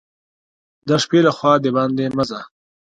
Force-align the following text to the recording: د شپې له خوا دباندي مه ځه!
د 0.87 0.89
شپې 1.03 1.19
له 1.25 1.31
خوا 1.37 1.53
دباندي 1.63 2.05
مه 2.17 2.23
ځه! 2.29 2.39